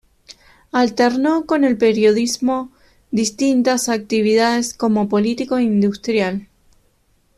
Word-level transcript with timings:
Alternó 0.71 1.45
con 1.45 1.63
el 1.63 1.77
periodismo 1.77 2.71
distintas 3.11 3.87
actividades 3.87 4.73
como 4.73 5.07
político 5.07 5.59
e 5.59 5.63
industrial. 5.65 6.47